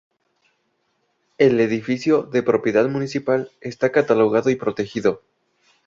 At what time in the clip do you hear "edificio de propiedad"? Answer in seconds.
1.59-2.89